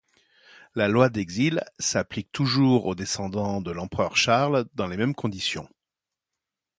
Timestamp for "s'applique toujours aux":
1.77-2.95